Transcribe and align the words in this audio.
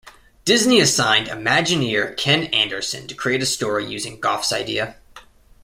Disney 0.45 0.79
assigned 0.79 1.27
Imagineer 1.27 2.17
Ken 2.17 2.45
Anderson 2.45 3.05
to 3.07 3.13
create 3.13 3.43
a 3.43 3.45
story 3.45 3.85
using 3.85 4.19
Goff's 4.19 4.51
idea. 4.51 4.95